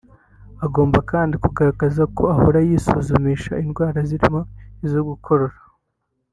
[0.65, 4.39] Agomba kandi kugaragaza ko ahora yisuzumisha indwara zirimo
[4.85, 5.57] izo gukorora